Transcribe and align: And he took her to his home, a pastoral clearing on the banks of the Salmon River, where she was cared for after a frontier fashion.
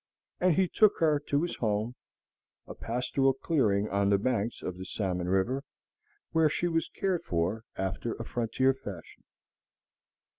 And 0.39 0.55
he 0.55 0.67
took 0.67 0.97
her 0.97 1.19
to 1.27 1.43
his 1.43 1.57
home, 1.57 1.93
a 2.65 2.73
pastoral 2.73 3.33
clearing 3.33 3.87
on 3.89 4.09
the 4.09 4.17
banks 4.17 4.63
of 4.63 4.79
the 4.79 4.83
Salmon 4.83 5.29
River, 5.29 5.63
where 6.31 6.49
she 6.49 6.67
was 6.67 6.89
cared 6.89 7.23
for 7.23 7.65
after 7.75 8.13
a 8.13 8.25
frontier 8.25 8.73
fashion. 8.73 9.21